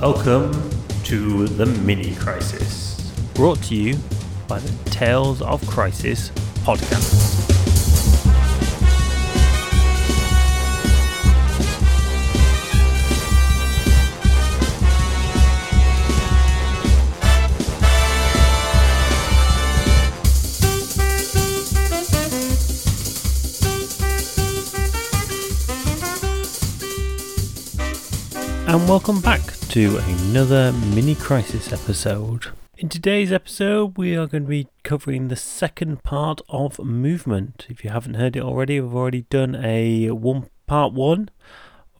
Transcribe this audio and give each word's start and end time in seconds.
Welcome 0.00 0.52
to 1.06 1.48
the 1.48 1.66
Mini 1.66 2.14
Crisis, 2.14 3.10
brought 3.34 3.60
to 3.64 3.74
you 3.74 3.98
by 4.46 4.60
the 4.60 4.90
Tales 4.90 5.42
of 5.42 5.66
Crisis 5.66 6.30
podcast. 6.62 7.34
and 28.68 28.86
welcome 28.86 29.18
back 29.22 29.57
to 29.68 29.98
another 29.98 30.72
mini 30.94 31.14
crisis 31.14 31.74
episode. 31.74 32.46
In 32.78 32.88
today's 32.88 33.30
episode, 33.30 33.98
we 33.98 34.16
are 34.16 34.26
going 34.26 34.44
to 34.44 34.48
be 34.48 34.68
covering 34.82 35.28
the 35.28 35.36
second 35.36 36.02
part 36.02 36.40
of 36.48 36.78
movement. 36.78 37.66
If 37.68 37.84
you 37.84 37.90
haven't 37.90 38.14
heard 38.14 38.34
it 38.34 38.42
already, 38.42 38.80
we've 38.80 38.94
already 38.94 39.22
done 39.28 39.54
a 39.56 40.10
one 40.10 40.48
part 40.66 40.94
one 40.94 41.28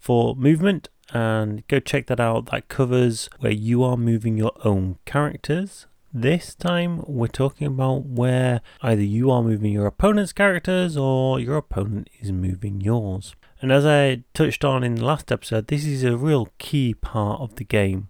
for 0.00 0.34
movement, 0.34 0.88
and 1.12 1.66
go 1.68 1.78
check 1.78 2.06
that 2.06 2.20
out. 2.20 2.46
That 2.46 2.68
covers 2.68 3.28
where 3.40 3.52
you 3.52 3.82
are 3.82 3.98
moving 3.98 4.38
your 4.38 4.52
own 4.64 4.96
characters. 5.04 5.87
This 6.10 6.54
time, 6.54 7.04
we're 7.06 7.26
talking 7.26 7.66
about 7.66 8.06
where 8.06 8.62
either 8.80 9.02
you 9.02 9.30
are 9.30 9.42
moving 9.42 9.73
your 9.73 9.87
opponent's 9.87 10.32
characters 10.32 10.96
or 10.96 11.38
your 11.38 11.59
opponent 11.59 12.09
is 12.18 12.32
moving 12.32 12.80
yours. 12.80 13.34
And 13.60 13.72
as 13.72 13.84
I 13.84 14.22
touched 14.34 14.64
on 14.64 14.84
in 14.84 14.96
the 14.96 15.04
last 15.04 15.32
episode, 15.32 15.66
this 15.66 15.84
is 15.84 16.04
a 16.04 16.16
real 16.16 16.48
key 16.58 16.94
part 16.94 17.40
of 17.40 17.56
the 17.56 17.64
game. 17.64 18.08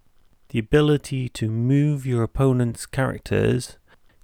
The 0.50 0.58
ability 0.58 1.30
to 1.30 1.48
move 1.48 2.04
your 2.04 2.22
opponent's 2.22 2.84
characters 2.84 3.78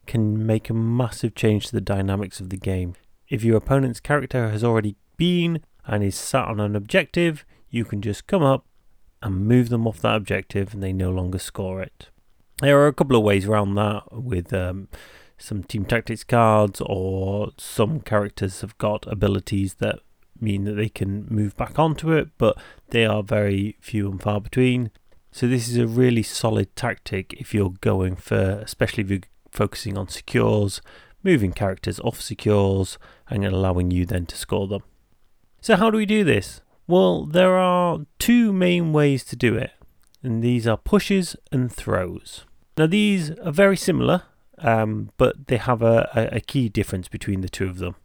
can 0.06 0.46
make 0.46 0.68
a 0.68 0.74
massive 0.74 1.34
change 1.34 1.66
to 1.66 1.72
the 1.72 1.80
dynamics 1.80 2.40
of 2.40 2.50
the 2.50 2.58
game. 2.58 2.94
If 3.28 3.42
your 3.42 3.56
opponent's 3.56 4.00
character 4.00 4.50
has 4.50 4.62
already 4.62 4.96
been 5.16 5.62
and 5.86 6.04
is 6.04 6.14
sat 6.14 6.46
on 6.46 6.60
an 6.60 6.76
objective, 6.76 7.46
you 7.70 7.86
can 7.86 8.02
just 8.02 8.26
come 8.26 8.42
up 8.42 8.66
and 9.22 9.46
move 9.46 9.70
them 9.70 9.86
off 9.86 10.00
that 10.00 10.16
objective 10.16 10.74
and 10.74 10.82
they 10.82 10.92
no 10.92 11.10
longer 11.10 11.38
score 11.38 11.80
it. 11.80 12.10
There 12.60 12.78
are 12.80 12.86
a 12.86 12.92
couple 12.92 13.16
of 13.16 13.22
ways 13.22 13.46
around 13.46 13.74
that 13.76 14.12
with 14.12 14.52
um, 14.52 14.88
some 15.38 15.62
team 15.62 15.84
tactics 15.86 16.22
cards, 16.22 16.82
or 16.84 17.50
some 17.56 18.00
characters 18.00 18.60
have 18.60 18.76
got 18.78 19.10
abilities 19.10 19.74
that 19.74 20.00
mean 20.40 20.64
that 20.64 20.74
they 20.74 20.88
can 20.88 21.26
move 21.28 21.56
back 21.56 21.78
onto 21.78 22.12
it, 22.12 22.28
but 22.38 22.56
they 22.90 23.04
are 23.04 23.22
very 23.22 23.76
few 23.80 24.10
and 24.10 24.20
far 24.20 24.40
between. 24.40 24.90
So 25.30 25.48
this 25.48 25.68
is 25.68 25.76
a 25.76 25.86
really 25.86 26.22
solid 26.22 26.74
tactic 26.76 27.32
if 27.34 27.52
you're 27.52 27.74
going 27.80 28.16
for, 28.16 28.60
especially 28.62 29.02
if 29.02 29.10
you're 29.10 29.20
focusing 29.50 29.98
on 29.98 30.08
secures, 30.08 30.80
moving 31.22 31.52
characters 31.52 31.98
off 32.00 32.20
secures 32.20 32.98
and 33.28 33.44
allowing 33.44 33.90
you 33.90 34.06
then 34.06 34.26
to 34.26 34.36
score 34.36 34.68
them. 34.68 34.82
So 35.60 35.76
how 35.76 35.90
do 35.90 35.96
we 35.96 36.06
do 36.06 36.22
this? 36.22 36.60
Well, 36.86 37.24
there 37.24 37.56
are 37.56 38.00
two 38.18 38.52
main 38.52 38.92
ways 38.92 39.24
to 39.24 39.36
do 39.36 39.56
it, 39.56 39.72
and 40.22 40.42
these 40.42 40.66
are 40.66 40.76
pushes 40.76 41.34
and 41.50 41.72
throws. 41.72 42.44
Now 42.76 42.86
these 42.86 43.30
are 43.30 43.52
very 43.52 43.76
similar, 43.76 44.24
um, 44.58 45.10
but 45.16 45.46
they 45.46 45.56
have 45.56 45.82
a, 45.82 46.10
a, 46.14 46.36
a 46.36 46.40
key 46.40 46.68
difference 46.68 47.08
between 47.08 47.40
the 47.40 47.48
two 47.48 47.66
of 47.66 47.78
them. 47.78 47.96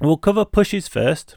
We'll 0.00 0.16
cover 0.16 0.44
pushes 0.44 0.88
first, 0.88 1.36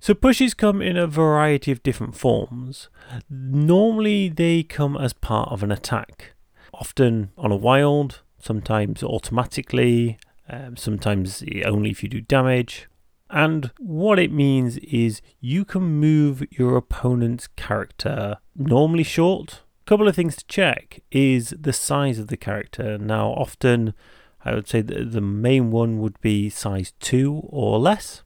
so 0.00 0.14
pushes 0.14 0.54
come 0.54 0.80
in 0.80 0.96
a 0.96 1.06
variety 1.06 1.70
of 1.70 1.82
different 1.82 2.16
forms. 2.16 2.88
Normally 3.28 4.28
they 4.28 4.62
come 4.62 4.96
as 4.96 5.12
part 5.12 5.50
of 5.52 5.62
an 5.62 5.70
attack, 5.70 6.32
often 6.72 7.30
on 7.36 7.52
a 7.52 7.56
wild, 7.56 8.22
sometimes 8.38 9.02
automatically, 9.02 10.18
um, 10.48 10.76
sometimes 10.76 11.44
only 11.64 11.90
if 11.90 12.02
you 12.02 12.08
do 12.08 12.20
damage. 12.20 12.88
And 13.28 13.70
what 13.78 14.18
it 14.18 14.32
means 14.32 14.78
is 14.78 15.22
you 15.38 15.64
can 15.64 15.82
move 15.82 16.42
your 16.50 16.76
opponent's 16.76 17.46
character 17.46 18.38
normally 18.56 19.04
short. 19.04 19.62
A 19.82 19.88
couple 19.88 20.08
of 20.08 20.16
things 20.16 20.36
to 20.36 20.46
check 20.46 21.00
is 21.12 21.54
the 21.58 21.72
size 21.72 22.18
of 22.18 22.26
the 22.26 22.36
character. 22.36 22.98
Now, 22.98 23.28
often 23.28 23.94
I 24.44 24.54
would 24.54 24.66
say 24.66 24.80
that 24.80 25.12
the 25.12 25.20
main 25.20 25.70
one 25.70 25.98
would 25.98 26.20
be 26.20 26.48
size 26.48 26.92
2 27.00 27.42
or 27.50 27.78
less. 27.78 28.22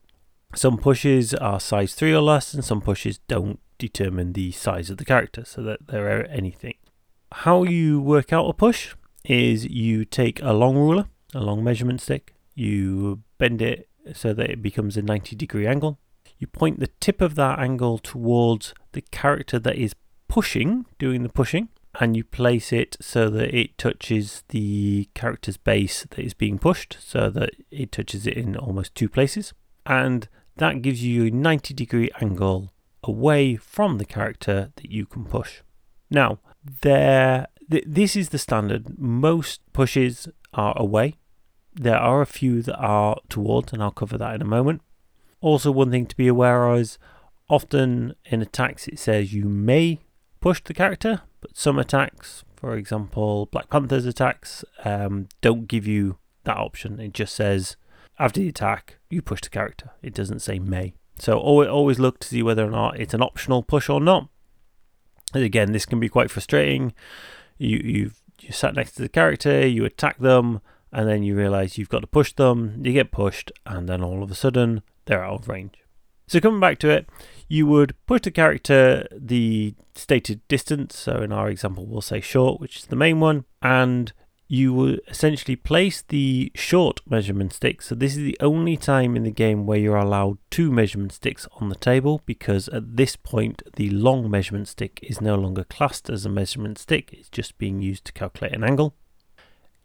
Some 0.54 0.78
pushes 0.78 1.34
are 1.34 1.58
size 1.58 1.94
3 1.94 2.12
or 2.12 2.20
less, 2.20 2.54
and 2.54 2.64
some 2.64 2.80
pushes 2.80 3.18
don't 3.26 3.58
determine 3.78 4.32
the 4.32 4.52
size 4.52 4.88
of 4.88 4.98
the 4.98 5.04
character, 5.04 5.44
so 5.44 5.62
that 5.62 5.86
they're 5.88 6.30
anything. 6.30 6.74
How 7.32 7.64
you 7.64 8.00
work 8.00 8.32
out 8.32 8.48
a 8.48 8.52
push 8.52 8.94
is 9.24 9.66
you 9.66 10.04
take 10.04 10.40
a 10.42 10.52
long 10.52 10.76
ruler, 10.76 11.06
a 11.34 11.40
long 11.40 11.64
measurement 11.64 12.00
stick, 12.00 12.34
you 12.54 13.22
bend 13.38 13.60
it 13.60 13.88
so 14.12 14.32
that 14.32 14.50
it 14.50 14.62
becomes 14.62 14.96
a 14.96 15.02
90 15.02 15.34
degree 15.34 15.66
angle. 15.66 15.98
You 16.38 16.46
point 16.46 16.78
the 16.78 16.90
tip 17.00 17.20
of 17.20 17.34
that 17.34 17.58
angle 17.58 17.98
towards 17.98 18.74
the 18.92 19.00
character 19.00 19.58
that 19.58 19.76
is 19.76 19.94
pushing, 20.28 20.86
doing 20.98 21.22
the 21.22 21.28
pushing, 21.28 21.68
and 22.00 22.16
you 22.16 22.24
place 22.24 22.72
it 22.72 22.96
so 23.00 23.30
that 23.30 23.56
it 23.56 23.78
touches 23.78 24.42
the 24.48 25.08
character's 25.14 25.56
base 25.56 26.06
that 26.10 26.18
is 26.18 26.34
being 26.34 26.58
pushed, 26.58 26.96
so 27.00 27.30
that 27.30 27.50
it 27.70 27.92
touches 27.92 28.26
it 28.26 28.34
in 28.36 28.56
almost 28.56 28.94
two 28.94 29.08
places. 29.08 29.52
And 29.86 30.28
that 30.56 30.82
gives 30.82 31.02
you 31.02 31.26
a 31.26 31.30
90 31.30 31.74
degree 31.74 32.10
angle 32.20 32.72
away 33.02 33.56
from 33.56 33.98
the 33.98 34.04
character 34.04 34.72
that 34.76 34.90
you 34.90 35.06
can 35.06 35.24
push. 35.24 35.60
Now, 36.10 36.38
there, 36.82 37.48
th- 37.70 37.84
this 37.86 38.16
is 38.16 38.30
the 38.30 38.38
standard. 38.38 38.98
Most 38.98 39.60
pushes 39.72 40.28
are 40.52 40.74
away. 40.76 41.16
There 41.74 41.98
are 41.98 42.22
a 42.22 42.26
few 42.26 42.62
that 42.62 42.76
are 42.76 43.16
towards, 43.28 43.72
and 43.72 43.82
I'll 43.82 43.90
cover 43.90 44.16
that 44.16 44.34
in 44.34 44.42
a 44.42 44.46
moment. 44.46 44.80
Also, 45.40 45.70
one 45.70 45.90
thing 45.90 46.06
to 46.06 46.16
be 46.16 46.28
aware 46.28 46.66
of 46.68 46.80
is 46.80 46.98
often 47.48 48.14
in 48.24 48.40
attacks 48.40 48.88
it 48.88 48.98
says 48.98 49.34
you 49.34 49.44
may 49.48 50.00
push 50.40 50.62
the 50.62 50.72
character, 50.72 51.22
but 51.40 51.56
some 51.56 51.78
attacks, 51.78 52.44
for 52.54 52.76
example, 52.76 53.46
Black 53.46 53.68
Panther's 53.68 54.06
attacks, 54.06 54.64
um, 54.84 55.28
don't 55.40 55.68
give 55.68 55.86
you 55.86 56.18
that 56.44 56.56
option. 56.56 57.00
It 57.00 57.12
just 57.12 57.34
says 57.34 57.76
after 58.18 58.40
the 58.40 58.48
attack, 58.48 58.98
you 59.10 59.22
push 59.22 59.40
the 59.40 59.48
character. 59.48 59.90
It 60.02 60.14
doesn't 60.14 60.40
say 60.40 60.58
may. 60.58 60.94
So 61.18 61.38
always 61.38 61.98
look 61.98 62.18
to 62.20 62.28
see 62.28 62.42
whether 62.42 62.64
or 62.64 62.70
not 62.70 62.98
it's 62.98 63.14
an 63.14 63.22
optional 63.22 63.62
push 63.62 63.88
or 63.88 64.00
not. 64.00 64.28
And 65.32 65.44
again, 65.44 65.72
this 65.72 65.86
can 65.86 66.00
be 66.00 66.08
quite 66.08 66.30
frustrating. 66.30 66.92
You 67.58 67.78
you've 67.78 68.20
you 68.40 68.52
sat 68.52 68.74
next 68.74 68.92
to 68.92 69.02
the 69.02 69.08
character, 69.08 69.66
you 69.66 69.84
attack 69.84 70.18
them, 70.18 70.60
and 70.92 71.08
then 71.08 71.22
you 71.22 71.36
realise 71.36 71.78
you've 71.78 71.88
got 71.88 72.00
to 72.00 72.06
push 72.06 72.32
them. 72.32 72.80
You 72.84 72.92
get 72.92 73.12
pushed, 73.12 73.52
and 73.64 73.88
then 73.88 74.02
all 74.02 74.22
of 74.22 74.30
a 74.30 74.34
sudden 74.34 74.82
they're 75.06 75.24
out 75.24 75.40
of 75.40 75.48
range. 75.48 75.74
So 76.26 76.40
coming 76.40 76.60
back 76.60 76.78
to 76.80 76.88
it, 76.88 77.08
you 77.48 77.66
would 77.66 77.94
push 78.06 78.22
the 78.22 78.30
character 78.30 79.06
the 79.12 79.74
stated 79.94 80.46
distance. 80.48 80.96
So 80.96 81.22
in 81.22 81.32
our 81.32 81.48
example, 81.48 81.86
we'll 81.86 82.00
say 82.00 82.20
short, 82.20 82.60
which 82.60 82.78
is 82.78 82.86
the 82.86 82.96
main 82.96 83.20
one, 83.20 83.44
and 83.62 84.12
you 84.46 84.72
will 84.72 84.98
essentially 85.08 85.56
place 85.56 86.02
the 86.08 86.52
short 86.54 87.00
measurement 87.08 87.52
stick. 87.52 87.80
So 87.80 87.94
this 87.94 88.12
is 88.12 88.18
the 88.18 88.36
only 88.40 88.76
time 88.76 89.16
in 89.16 89.22
the 89.22 89.30
game 89.30 89.66
where 89.66 89.78
you're 89.78 89.96
allowed 89.96 90.38
two 90.50 90.70
measurement 90.70 91.12
sticks 91.12 91.46
on 91.60 91.70
the 91.70 91.74
table 91.74 92.20
because 92.26 92.68
at 92.68 92.96
this 92.96 93.16
point 93.16 93.62
the 93.76 93.90
long 93.90 94.30
measurement 94.30 94.68
stick 94.68 95.00
is 95.02 95.20
no 95.20 95.34
longer 95.34 95.64
classed 95.64 96.10
as 96.10 96.26
a 96.26 96.28
measurement 96.28 96.78
stick. 96.78 97.10
It's 97.12 97.30
just 97.30 97.56
being 97.56 97.80
used 97.80 98.04
to 98.06 98.12
calculate 98.12 98.54
an 98.54 98.64
angle. 98.64 98.94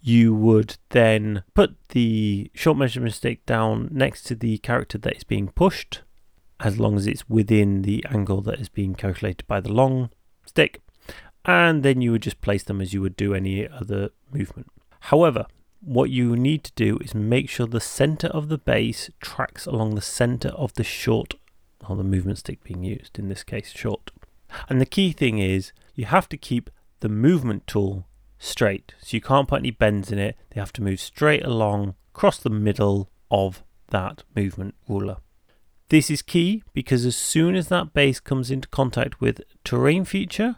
You 0.02 0.34
would 0.34 0.78
then 0.90 1.44
put 1.54 1.76
the 1.90 2.52
short 2.54 2.78
measurement 2.78 3.14
stick 3.14 3.46
down 3.46 3.90
next 3.92 4.24
to 4.24 4.36
the 4.36 4.58
character 4.60 4.98
that 4.98 5.16
is 5.16 5.24
being 5.24 5.50
pushed 5.50 6.02
as 6.60 6.80
long 6.80 6.98
as 6.98 7.08
it's 7.08 7.28
within 7.30 7.84
the 7.84 8.06
angle 8.10 8.42
that 8.42 8.60
is 8.60 8.70
being 8.70 8.94
calculated 8.94 9.48
by 9.48 9.62
the 9.62 9.72
long 9.72 10.10
stick 10.46 10.82
and 11.46 11.84
then 11.84 12.02
you 12.02 12.12
would 12.12 12.22
just 12.22 12.42
place 12.42 12.64
them 12.64 12.82
as 12.82 12.94
you 12.94 13.02
would 13.02 13.16
do 13.16 13.34
any 13.34 13.68
other 13.68 14.10
movement. 14.32 14.68
However, 15.02 15.46
what 15.82 16.10
you 16.10 16.36
need 16.36 16.64
to 16.66 16.74
do 16.76 16.98
is 16.98 17.16
make 17.16 17.50
sure 17.50 17.66
the 17.66 17.80
center 17.80 18.28
of 18.28 18.50
the 18.50 18.58
base 18.58 19.10
tracks 19.22 19.66
along 19.66 19.96
the 19.96 20.02
center 20.02 20.50
of 20.50 20.74
the 20.74 20.84
short 20.84 21.36
or 21.88 21.96
the 21.96 22.04
movement 22.04 22.40
stick 22.40 22.64
being 22.64 22.84
used, 22.84 23.18
in 23.18 23.30
this 23.30 23.44
case, 23.44 23.72
short. 23.72 24.12
And 24.68 24.82
the 24.82 24.86
key 24.86 25.12
thing 25.12 25.40
is 25.40 25.72
you 25.96 26.06
have 26.06 26.28
to 26.30 26.38
keep 26.38 26.70
the 27.00 27.10
movement 27.10 27.66
tool 27.68 28.06
straight. 28.38 28.94
So 29.02 29.16
you 29.16 29.22
can't 29.22 29.48
put 29.48 29.60
any 29.60 29.72
bends 29.72 30.12
in 30.12 30.20
it. 30.20 30.36
They 30.50 30.60
have 30.60 30.74
to 30.74 30.84
move 30.84 31.00
straight 31.00 31.46
along 31.46 31.96
across 32.14 32.38
the 32.38 32.50
middle 32.50 33.10
of 33.32 33.64
that 33.90 34.24
movement 34.36 34.76
ruler. 34.88 35.18
This 35.90 36.12
is 36.12 36.22
key 36.22 36.64
because 36.74 37.06
as 37.06 37.16
soon 37.16 37.56
as 37.56 37.68
that 37.70 37.94
base 37.94 38.20
comes 38.20 38.52
into 38.52 38.68
contact 38.68 39.20
with 39.20 39.42
terrain 39.64 40.06
feature 40.06 40.58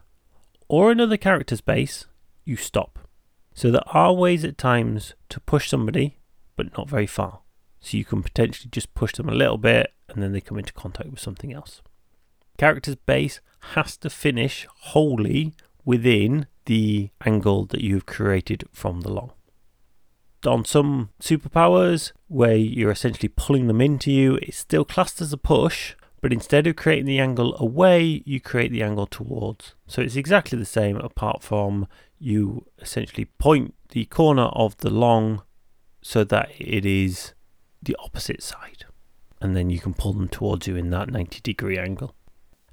or 0.72 0.90
another 0.90 1.18
character's 1.18 1.60
base, 1.60 2.06
you 2.46 2.56
stop. 2.56 2.98
So 3.54 3.72
there 3.72 3.84
are 3.88 4.14
ways 4.14 4.46
at 4.46 4.58
times 4.58 5.16
to 5.28 5.42
push 5.42 5.68
somebody, 5.68 6.20
but 6.56 6.78
not 6.78 6.88
very 6.88 7.08
far. 7.08 7.42
So 7.82 7.98
you 7.98 8.06
can 8.06 8.24
potentially 8.24 8.70
just 8.72 8.94
push 8.94 9.12
them 9.12 9.28
a 9.28 9.34
little 9.34 9.58
bit 9.58 9.92
and 10.08 10.24
then 10.24 10.32
they 10.32 10.40
come 10.40 10.58
into 10.58 10.72
contact 10.72 11.10
with 11.10 11.20
something 11.20 11.52
else. 11.52 11.82
Character's 12.58 12.96
base 12.96 13.42
has 13.74 13.98
to 13.98 14.10
finish 14.10 14.66
wholly 14.70 15.54
within 15.84 16.48
the 16.68 17.10
angle 17.26 17.66
that 17.66 17.82
you've 17.82 18.06
created 18.06 18.64
from 18.72 19.02
the 19.02 19.12
long. 19.12 19.34
On 20.46 20.64
some 20.64 21.10
superpowers, 21.22 22.14
where 22.30 22.56
you're 22.56 22.92
essentially 22.92 23.28
pulling 23.28 23.68
them 23.68 23.82
into 23.82 24.10
you, 24.10 24.36
it 24.36 24.54
still 24.54 24.86
classed 24.86 25.20
as 25.20 25.34
a 25.34 25.38
push, 25.38 25.96
but 26.22 26.32
instead 26.32 26.68
of 26.68 26.76
creating 26.76 27.06
the 27.06 27.20
angle 27.20 27.56
away, 27.60 28.22
you 28.26 28.40
create 28.40 28.72
the 28.72 28.84
angle 28.84 29.08
towards. 29.08 29.74
So 29.88 30.02
it's 30.02 30.16
exactly 30.16 30.58
the 30.58 30.66
same, 30.66 30.98
apart 30.98 31.42
from 31.42 31.88
you 32.20 32.68
essentially 32.80 33.26
point 33.26 33.74
the 33.90 34.06
corner 34.06 34.44
of 34.44 34.78
the 34.78 34.92
long 34.92 35.42
so 36.02 36.24
that 36.24 36.50
it 36.58 36.86
is 36.86 37.34
the 37.82 37.98
opposite 38.00 38.44
side. 38.44 38.86
And 39.42 39.56
then 39.56 39.72
you 39.72 39.80
can 39.80 39.96
pull 39.96 40.14
them 40.14 40.28
towards 40.28 40.68
you 40.68 40.76
in 40.76 40.92
that 40.92 41.10
90 41.10 41.42
degree 41.42 41.80
angle. 41.80 42.16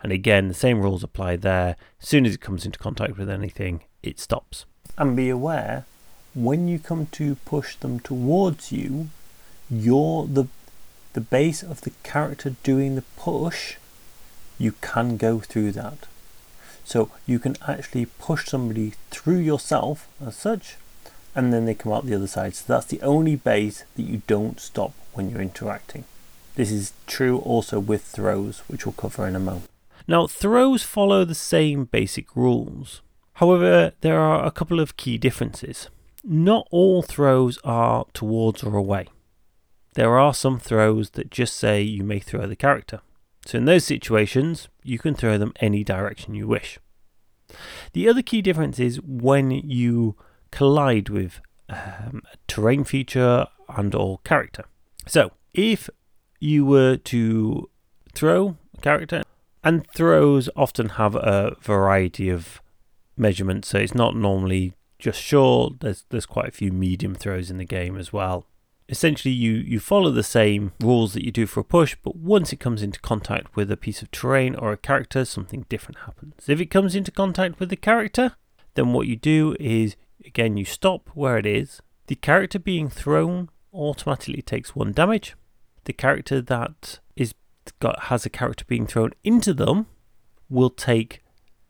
And 0.03 0.13
again, 0.13 0.49
the 0.49 0.55
same 0.55 0.81
rules 0.81 1.03
apply 1.03 1.37
there. 1.37 1.77
As 2.01 2.09
soon 2.09 2.27
as 2.27 2.35
it 2.35 2.41
comes 2.41 2.67
into 2.67 2.79
contact 2.79 3.17
with 3.17 3.31
anything, 3.31 3.85
it 4.03 4.21
stops. 4.21 4.67
And 4.97 5.17
be 5.17 5.31
aware 5.31 5.87
when 6.35 6.69
you 6.69 6.79
come 6.79 7.07
to 7.07 7.35
push 7.37 7.77
them 7.77 7.99
towards 8.01 8.71
you, 8.71 9.09
you're 9.71 10.27
the 10.27 10.47
the 11.19 11.25
base 11.25 11.65
of 11.65 11.81
the 11.81 11.91
character 12.05 12.55
doing 12.63 12.95
the 12.95 13.03
push, 13.17 13.75
you 14.57 14.71
can 14.81 15.17
go 15.17 15.41
through 15.41 15.73
that. 15.73 16.07
So 16.85 17.11
you 17.27 17.41
can 17.41 17.57
actually 17.67 18.07
push 18.07 18.47
somebody 18.47 18.93
through 19.11 19.39
yourself 19.39 20.07
as 20.25 20.37
such, 20.37 20.77
and 21.35 21.53
then 21.53 21.65
they 21.65 21.75
come 21.75 21.91
out 21.91 22.07
the 22.07 22.15
other 22.15 22.29
side. 22.29 22.55
So 22.55 22.73
that's 22.73 22.87
the 22.87 23.03
only 23.03 23.35
base 23.35 23.83
that 23.97 24.05
you 24.05 24.23
don't 24.29 24.61
stop 24.61 24.93
when 25.13 25.29
you're 25.29 25.43
interacting. 25.43 26.05
This 26.55 26.71
is 26.71 26.93
true 27.09 27.39
also 27.39 27.81
with 27.81 28.05
throws, 28.05 28.61
which 28.69 28.87
we'll 28.87 28.93
cover 28.93 29.27
in 29.27 29.35
a 29.35 29.41
moment. 29.41 29.69
Now, 30.07 30.29
throws 30.29 30.85
follow 30.85 31.25
the 31.25 31.35
same 31.35 31.87
basic 31.87 32.37
rules. 32.37 33.01
However, 33.35 33.93
there 34.03 34.21
are 34.21 34.47
a 34.47 34.53
couple 34.53 34.79
of 34.79 34.97
key 34.97 35.19
differences. 35.19 35.89
Not 36.23 36.69
all 36.71 37.03
throws 37.03 37.59
are 37.65 38.07
towards 38.15 38.63
or 38.63 38.77
away. 38.77 39.09
There 39.99 40.17
are 40.17 40.33
some 40.33 40.61
throws 40.61 41.11
that 41.11 41.29
just 41.29 41.57
say 41.57 41.83
you 41.83 42.05
may 42.05 42.21
throw 42.21 42.47
the 42.47 42.55
character. 42.55 43.01
So, 43.45 43.59
in 43.59 43.65
those 43.65 43.85
situations, 43.85 44.69
you 44.85 44.97
can 44.97 45.13
throw 45.13 45.37
them 45.39 45.53
any 45.59 45.83
direction 45.83 46.37
you 46.37 46.47
wish. 46.47 46.79
The 47.95 48.09
other 48.09 48.23
key 48.23 48.41
difference 48.41 48.79
is 48.79 49.03
when 49.03 49.51
you 49.51 50.15
collide 50.53 51.09
with 51.09 51.41
um, 51.69 52.23
a 52.33 52.37
terrain 52.47 52.85
feature 52.85 53.47
and 53.69 53.93
or 53.93 54.21
character. 54.23 54.67
So, 55.09 55.33
if 55.53 55.91
you 56.39 56.65
were 56.65 56.97
to 56.97 57.69
throw 58.15 58.57
a 58.77 58.81
character 58.81 59.25
and 59.65 59.85
throws 59.97 60.49
often 60.55 60.91
have 60.91 61.17
a 61.17 61.57
variety 61.61 62.29
of 62.29 62.63
measurements, 63.17 63.67
so 63.67 63.79
it's 63.79 63.97
not 63.97 64.15
normally 64.15 64.75
just 65.01 65.21
short. 65.21 65.81
There's 65.81 66.05
there's 66.11 66.25
quite 66.25 66.51
a 66.51 66.53
few 66.53 66.71
medium 66.71 67.17
throws 67.17 67.51
in 67.51 67.59
the 67.59 67.65
game 67.65 67.99
as 67.99 68.13
well. 68.13 68.47
Essentially, 68.89 69.35
you 69.35 69.53
you 69.53 69.81
follow 69.81 70.11
the 70.11 70.23
same 70.23 70.73
rules 70.81 71.13
that 71.13 71.25
you 71.25 71.31
do 71.31 71.47
for 71.47 71.61
a 71.61 71.65
push, 71.65 71.95
but 72.03 72.17
once 72.17 72.53
it 72.53 72.61
comes 72.61 72.83
into 72.83 72.99
contact 73.01 73.55
with 73.55 73.71
a 73.71 73.77
piece 73.77 74.01
of 74.01 74.11
terrain 74.11 74.55
or 74.55 74.73
a 74.73 74.79
character, 74.79 75.25
something 75.25 75.67
different 75.69 75.99
happens. 76.01 76.49
If 76.49 76.61
it 76.61 76.71
comes 76.71 76.95
into 76.95 77.11
contact 77.11 77.61
with 77.61 77.69
the 77.69 77.77
character, 77.77 78.37
then 78.75 78.93
what 78.93 79.07
you 79.07 79.17
do 79.17 79.55
is 79.61 79.97
again 80.25 80.57
you 80.57 80.65
stop 80.65 81.11
where 81.15 81.37
it 81.37 81.45
is. 81.45 81.83
The 82.07 82.15
character 82.15 82.59
being 82.59 82.89
thrown 82.89 83.51
automatically 83.75 84.41
takes 84.41 84.75
one 84.75 84.93
damage. 84.93 85.37
The 85.85 85.93
character 85.93 86.41
that 86.41 87.01
is 87.15 87.35
got 87.81 88.05
has 88.05 88.25
a 88.25 88.31
character 88.31 88.65
being 88.67 88.87
thrown 88.87 89.13
into 89.23 89.53
them 89.53 89.87
will 90.49 90.71
take 90.71 91.23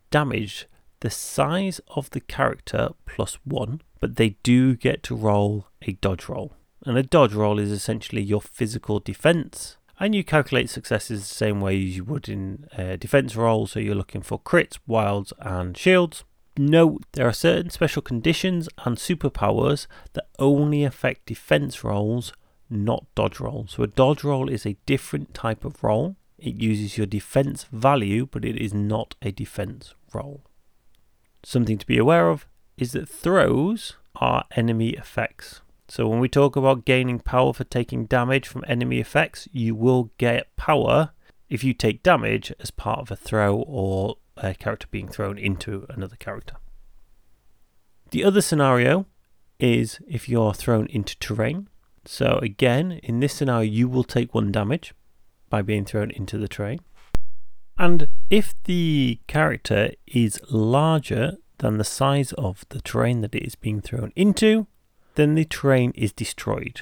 damage 0.09 0.67
the 1.01 1.09
size 1.09 1.81
of 1.89 2.09
the 2.11 2.19
character 2.19 2.89
plus 3.05 3.37
one, 3.43 3.81
but 3.99 4.15
they 4.15 4.37
do 4.43 4.75
get 4.75 5.03
to 5.03 5.15
roll 5.15 5.67
a 5.81 5.93
dodge 5.93 6.29
roll. 6.29 6.53
And 6.85 6.97
a 6.97 7.03
dodge 7.03 7.33
roll 7.33 7.59
is 7.59 7.71
essentially 7.71 8.21
your 8.21 8.41
physical 8.41 8.99
defense. 8.99 9.77
And 9.99 10.15
you 10.15 10.23
calculate 10.23 10.69
successes 10.69 11.27
the 11.27 11.35
same 11.35 11.59
way 11.59 11.75
as 11.75 11.97
you 11.97 12.05
would 12.05 12.29
in 12.29 12.67
a 12.77 12.95
defense 12.97 13.35
roll. 13.35 13.67
So 13.67 13.79
you're 13.79 13.95
looking 13.95 14.21
for 14.21 14.39
crits, 14.39 14.79
wilds, 14.87 15.33
and 15.39 15.77
shields. 15.77 16.23
Note 16.57 17.03
there 17.13 17.27
are 17.27 17.33
certain 17.33 17.69
special 17.69 18.01
conditions 18.01 18.69
and 18.85 18.97
superpowers 18.97 19.87
that 20.13 20.27
only 20.39 20.83
affect 20.83 21.25
defense 21.25 21.83
rolls 21.83 22.33
not 22.69 23.05
dodge 23.15 23.39
rolls. 23.39 23.71
So 23.71 23.83
a 23.83 23.87
dodge 23.87 24.23
roll 24.23 24.49
is 24.49 24.65
a 24.65 24.77
different 24.85 25.33
type 25.33 25.65
of 25.65 25.83
roll. 25.83 26.15
It 26.37 26.61
uses 26.61 26.97
your 26.97 27.07
defense 27.07 27.65
value, 27.71 28.27
but 28.29 28.45
it 28.45 28.57
is 28.57 28.73
not 28.73 29.15
a 29.21 29.31
defense 29.31 29.95
roll. 30.13 30.43
Something 31.43 31.77
to 31.77 31.85
be 31.85 31.97
aware 31.97 32.29
of 32.29 32.45
is 32.77 32.91
that 32.93 33.09
throws 33.09 33.95
are 34.15 34.45
enemy 34.55 34.89
effects. 34.91 35.61
So 35.89 36.07
when 36.07 36.19
we 36.19 36.29
talk 36.29 36.55
about 36.55 36.85
gaining 36.85 37.19
power 37.19 37.51
for 37.51 37.63
taking 37.63 38.05
damage 38.05 38.47
from 38.47 38.63
enemy 38.67 38.99
effects, 38.99 39.47
you 39.51 39.73
will 39.73 40.11
get 40.19 40.55
power 40.55 41.09
if 41.49 41.63
you 41.63 41.73
take 41.73 42.03
damage 42.03 42.53
as 42.59 42.69
part 42.69 42.99
of 42.99 43.09
a 43.09 43.15
throw 43.15 43.55
or 43.55 44.17
a 44.37 44.53
character 44.53 44.87
being 44.91 45.07
thrown 45.07 45.39
into 45.39 45.87
another 45.89 46.15
character. 46.15 46.57
The 48.11 48.23
other 48.23 48.41
scenario 48.41 49.07
is 49.59 49.99
if 50.07 50.29
you're 50.29 50.53
thrown 50.53 50.85
into 50.87 51.17
terrain. 51.17 51.69
So 52.05 52.39
again, 52.41 52.99
in 53.03 53.19
this 53.19 53.33
scenario, 53.33 53.61
you 53.61 53.89
will 53.89 54.03
take 54.03 54.35
one 54.35 54.51
damage 54.51 54.93
by 55.49 55.63
being 55.63 55.85
thrown 55.85 56.11
into 56.11 56.37
the 56.37 56.47
terrain. 56.47 56.81
And 57.79 58.09
if 58.29 58.53
the 58.65 59.21
character 59.25 59.91
is 60.05 60.39
larger 60.51 61.37
than 61.57 61.79
the 61.79 61.83
size 61.83 62.31
of 62.33 62.63
the 62.69 62.81
terrain 62.81 63.21
that 63.21 63.33
it 63.33 63.43
is 63.43 63.55
being 63.55 63.81
thrown 63.81 64.13
into, 64.15 64.67
then 65.19 65.35
the 65.35 65.43
terrain 65.43 65.91
is 65.95 66.13
destroyed. 66.13 66.81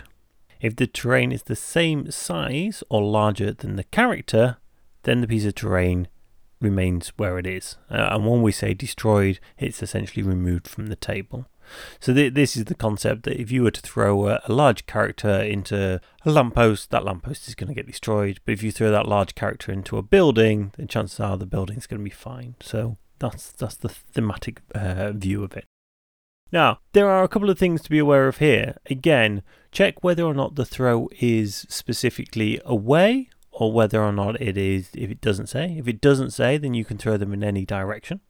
If 0.61 0.75
the 0.75 0.85
terrain 0.85 1.31
is 1.31 1.43
the 1.43 1.55
same 1.55 2.11
size 2.11 2.83
or 2.87 3.01
larger 3.01 3.51
than 3.51 3.77
the 3.77 3.83
character, 3.85 4.57
then 5.03 5.21
the 5.21 5.27
piece 5.27 5.45
of 5.45 5.55
terrain 5.55 6.07
remains 6.61 7.09
where 7.17 7.39
it 7.39 7.47
is. 7.47 7.77
Uh, 7.89 8.09
and 8.11 8.27
when 8.27 8.43
we 8.43 8.51
say 8.51 8.75
destroyed, 8.75 9.39
it's 9.57 9.81
essentially 9.81 10.21
removed 10.21 10.67
from 10.67 10.85
the 10.87 10.95
table. 10.95 11.47
So 11.99 12.13
th- 12.13 12.35
this 12.35 12.55
is 12.55 12.65
the 12.65 12.75
concept 12.75 13.23
that 13.23 13.41
if 13.41 13.51
you 13.51 13.63
were 13.63 13.71
to 13.71 13.81
throw 13.81 14.27
a, 14.27 14.39
a, 14.45 14.53
large 14.53 14.85
character 14.85 15.41
into 15.41 15.99
a 16.23 16.29
lamppost, 16.29 16.91
that 16.91 17.03
lamppost 17.03 17.47
is 17.47 17.55
going 17.55 17.67
to 17.69 17.73
get 17.73 17.87
destroyed. 17.87 18.39
But 18.45 18.53
if 18.53 18.63
you 18.63 18.71
throw 18.71 18.91
that 18.91 19.07
large 19.07 19.33
character 19.33 19.71
into 19.71 19.97
a 19.97 20.03
building, 20.03 20.71
then 20.77 20.87
chances 20.87 21.19
are 21.19 21.37
the 21.37 21.45
building's 21.45 21.87
going 21.87 21.99
to 21.99 22.03
be 22.03 22.09
fine. 22.09 22.55
So 22.61 22.97
that's 23.19 23.51
that's 23.51 23.75
the 23.75 23.89
thematic 23.89 24.61
uh, 24.73 25.11
view 25.11 25.43
of 25.43 25.57
it. 25.57 25.65
Now, 26.51 26.79
there 26.93 27.09
are 27.09 27.23
a 27.23 27.27
couple 27.27 27.49
of 27.49 27.59
things 27.59 27.81
to 27.81 27.89
be 27.89 27.99
aware 27.99 28.27
of 28.27 28.37
here. 28.37 28.77
Again, 28.89 29.43
check 29.71 30.03
whether 30.03 30.23
or 30.23 30.33
not 30.33 30.55
the 30.55 30.65
throw 30.65 31.09
is 31.19 31.65
specifically 31.69 32.59
away 32.65 33.29
or 33.51 33.71
whether 33.71 34.01
or 34.01 34.11
not 34.11 34.39
it 34.39 34.57
is 34.57 34.89
if 34.93 35.09
it 35.09 35.21
doesn't 35.21 35.47
say. 35.47 35.75
If 35.77 35.87
it 35.87 35.99
doesn't 35.99 36.31
say, 36.31 36.57
then 36.57 36.73
you 36.73 36.85
can 36.85 36.97
throw 36.97 37.17
them 37.17 37.33
in 37.33 37.43
any 37.43 37.65
direction. 37.65 38.21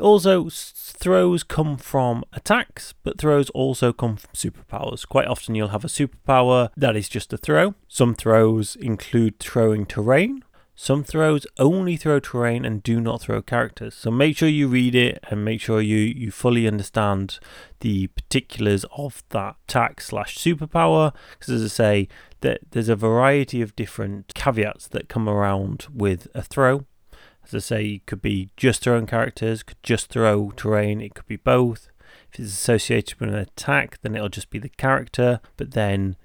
Also, 0.00 0.48
throws 0.50 1.42
come 1.42 1.76
from 1.76 2.24
attacks, 2.32 2.94
but 3.02 3.18
throws 3.18 3.50
also 3.50 3.92
come 3.92 4.16
from 4.16 4.30
superpowers. 4.34 5.06
Quite 5.06 5.26
often, 5.26 5.54
you'll 5.54 5.68
have 5.68 5.84
a 5.84 5.88
superpower 5.88 6.70
that 6.76 6.96
is 6.96 7.08
just 7.08 7.32
a 7.32 7.36
throw. 7.36 7.74
Some 7.88 8.14
throws 8.14 8.76
include 8.76 9.38
throwing 9.38 9.84
terrain. 9.84 10.42
Some 10.82 11.04
throws 11.04 11.46
only 11.58 11.98
throw 11.98 12.20
terrain 12.20 12.64
and 12.64 12.82
do 12.82 13.02
not 13.02 13.20
throw 13.20 13.42
characters. 13.42 13.94
So 13.94 14.10
make 14.10 14.38
sure 14.38 14.48
you 14.48 14.66
read 14.66 14.94
it 14.94 15.22
and 15.28 15.44
make 15.44 15.60
sure 15.60 15.82
you, 15.82 15.98
you 15.98 16.30
fully 16.30 16.66
understand 16.66 17.38
the 17.80 18.06
particulars 18.06 18.86
of 18.96 19.22
that 19.28 19.56
attack 19.68 20.00
slash 20.00 20.38
superpower. 20.38 21.12
Because 21.32 21.50
as 21.50 21.64
I 21.64 21.68
say, 21.68 22.08
that 22.40 22.60
there's 22.70 22.88
a 22.88 22.96
variety 22.96 23.60
of 23.60 23.76
different 23.76 24.32
caveats 24.32 24.88
that 24.88 25.10
come 25.10 25.28
around 25.28 25.86
with 25.94 26.28
a 26.34 26.40
throw. 26.40 26.86
As 27.44 27.54
I 27.54 27.58
say, 27.58 27.84
it 27.86 28.06
could 28.06 28.22
be 28.22 28.48
just 28.56 28.80
throwing 28.80 29.04
characters, 29.04 29.62
could 29.62 29.82
just 29.82 30.08
throw 30.08 30.50
terrain, 30.52 31.02
it 31.02 31.14
could 31.14 31.26
be 31.26 31.36
both. 31.36 31.90
If 32.32 32.40
it's 32.40 32.52
associated 32.54 33.20
with 33.20 33.28
an 33.28 33.34
attack, 33.34 33.98
then 34.00 34.16
it'll 34.16 34.30
just 34.30 34.48
be 34.48 34.58
the 34.58 34.70
character, 34.70 35.42
but 35.58 35.72
then 35.72 36.16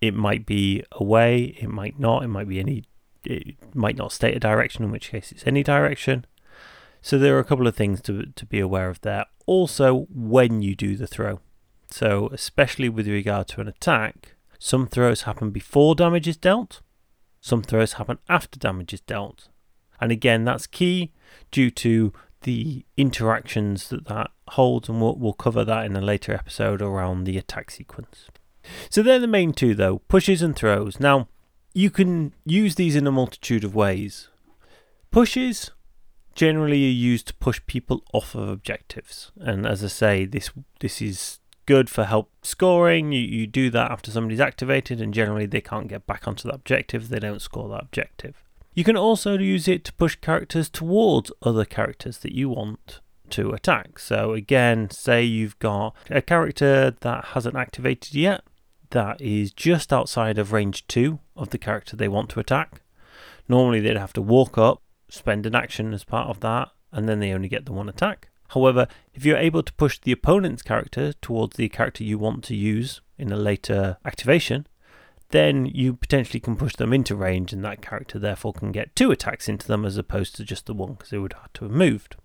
it 0.00 0.14
might 0.14 0.46
be 0.46 0.84
away, 0.92 1.56
it 1.58 1.70
might 1.70 1.98
not, 1.98 2.22
it 2.22 2.28
might 2.28 2.46
be 2.46 2.60
any, 2.60 2.84
it 3.26 3.56
might 3.74 3.96
not 3.96 4.12
state 4.12 4.36
a 4.36 4.40
direction, 4.40 4.84
in 4.84 4.90
which 4.90 5.10
case 5.10 5.32
it's 5.32 5.46
any 5.46 5.62
direction. 5.62 6.24
So 7.02 7.18
there 7.18 7.36
are 7.36 7.40
a 7.40 7.44
couple 7.44 7.66
of 7.66 7.76
things 7.76 8.00
to, 8.02 8.26
to 8.26 8.46
be 8.46 8.58
aware 8.58 8.88
of 8.88 9.00
there. 9.02 9.26
Also, 9.46 10.06
when 10.12 10.62
you 10.62 10.74
do 10.74 10.96
the 10.96 11.06
throw. 11.06 11.40
So, 11.88 12.28
especially 12.32 12.88
with 12.88 13.06
regard 13.06 13.46
to 13.48 13.60
an 13.60 13.68
attack, 13.68 14.34
some 14.58 14.86
throws 14.86 15.22
happen 15.22 15.50
before 15.50 15.94
damage 15.94 16.26
is 16.26 16.36
dealt, 16.36 16.80
some 17.40 17.62
throws 17.62 17.94
happen 17.94 18.18
after 18.28 18.58
damage 18.58 18.92
is 18.92 19.00
dealt. 19.02 19.48
And 20.00 20.10
again, 20.10 20.44
that's 20.44 20.66
key 20.66 21.12
due 21.50 21.70
to 21.70 22.12
the 22.42 22.84
interactions 22.96 23.88
that 23.88 24.06
that 24.06 24.30
holds, 24.48 24.88
and 24.88 25.00
we'll, 25.00 25.16
we'll 25.16 25.32
cover 25.32 25.64
that 25.64 25.84
in 25.84 25.96
a 25.96 26.00
later 26.00 26.32
episode 26.32 26.82
around 26.82 27.24
the 27.24 27.38
attack 27.38 27.70
sequence. 27.70 28.26
So 28.90 29.02
they're 29.02 29.18
the 29.18 29.26
main 29.26 29.52
two, 29.52 29.74
though 29.74 29.98
pushes 30.00 30.42
and 30.42 30.56
throws. 30.56 30.98
Now, 30.98 31.28
you 31.76 31.90
can 31.90 32.32
use 32.46 32.76
these 32.76 32.96
in 32.96 33.06
a 33.06 33.12
multitude 33.12 33.62
of 33.62 33.74
ways. 33.74 34.28
Pushes 35.10 35.72
generally 36.34 36.86
are 36.86 37.00
used 37.10 37.26
to 37.26 37.34
push 37.34 37.60
people 37.66 38.02
off 38.14 38.34
of 38.34 38.48
objectives. 38.48 39.30
And 39.38 39.66
as 39.66 39.84
I 39.84 39.88
say, 39.88 40.24
this 40.24 40.50
this 40.80 41.02
is 41.02 41.38
good 41.66 41.90
for 41.90 42.04
help 42.04 42.30
scoring. 42.42 43.12
You, 43.12 43.20
you 43.20 43.46
do 43.46 43.68
that 43.70 43.90
after 43.90 44.10
somebody's 44.10 44.40
activated, 44.40 45.02
and 45.02 45.12
generally 45.12 45.44
they 45.44 45.60
can't 45.60 45.86
get 45.86 46.06
back 46.06 46.26
onto 46.26 46.48
that 46.48 46.54
objective. 46.54 47.10
They 47.10 47.18
don't 47.18 47.42
score 47.42 47.68
that 47.68 47.82
objective. 47.82 48.42
You 48.72 48.82
can 48.82 48.96
also 48.96 49.36
use 49.36 49.68
it 49.68 49.84
to 49.84 49.92
push 49.92 50.16
characters 50.16 50.70
towards 50.70 51.30
other 51.42 51.66
characters 51.66 52.18
that 52.18 52.32
you 52.32 52.48
want 52.48 53.00
to 53.30 53.50
attack. 53.50 53.98
So, 53.98 54.32
again, 54.32 54.88
say 54.88 55.22
you've 55.24 55.58
got 55.58 55.94
a 56.08 56.22
character 56.22 56.96
that 57.00 57.24
hasn't 57.26 57.56
activated 57.56 58.14
yet, 58.14 58.44
that 58.90 59.20
is 59.20 59.52
just 59.52 59.92
outside 59.92 60.38
of 60.38 60.52
range 60.52 60.86
2 60.88 61.18
of 61.36 61.50
the 61.50 61.58
character 61.58 61.96
they 61.96 62.08
want 62.08 62.30
to 62.30 62.40
attack. 62.40 62.82
Normally, 63.48 63.80
they'd 63.80 63.96
have 63.96 64.12
to 64.14 64.22
walk 64.22 64.58
up, 64.58 64.82
spend 65.08 65.46
an 65.46 65.54
action 65.54 65.92
as 65.92 66.04
part 66.04 66.28
of 66.28 66.40
that, 66.40 66.70
and 66.92 67.08
then 67.08 67.20
they 67.20 67.32
only 67.32 67.48
get 67.48 67.66
the 67.66 67.72
one 67.72 67.88
attack. 67.88 68.28
However, 68.50 68.86
if 69.14 69.24
you're 69.24 69.36
able 69.36 69.62
to 69.62 69.72
push 69.74 69.98
the 69.98 70.12
opponent's 70.12 70.62
character 70.62 71.12
towards 71.14 71.56
the 71.56 71.68
character 71.68 72.04
you 72.04 72.18
want 72.18 72.44
to 72.44 72.54
use 72.54 73.00
in 73.18 73.32
a 73.32 73.36
later 73.36 73.98
activation, 74.04 74.66
then 75.30 75.66
you 75.66 75.94
potentially 75.94 76.38
can 76.38 76.56
push 76.56 76.76
them 76.76 76.92
into 76.92 77.16
range, 77.16 77.52
and 77.52 77.64
that 77.64 77.82
character 77.82 78.18
therefore 78.18 78.52
can 78.52 78.70
get 78.72 78.94
two 78.94 79.10
attacks 79.10 79.48
into 79.48 79.66
them 79.66 79.84
as 79.84 79.96
opposed 79.96 80.36
to 80.36 80.44
just 80.44 80.66
the 80.66 80.74
one 80.74 80.92
because 80.92 81.10
they 81.10 81.18
would 81.18 81.32
have 81.32 81.52
to 81.54 81.64
have 81.64 81.74
moved. 81.74 82.16